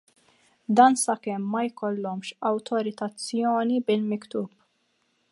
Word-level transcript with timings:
Dan 0.77 0.93
sakemm 1.01 1.43
ma 1.51 1.61
jkollhomx 1.67 2.25
awtorizzazzjoni 2.51 3.77
bil-miktub. 3.91 4.49